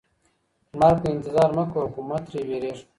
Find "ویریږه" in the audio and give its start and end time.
2.47-2.83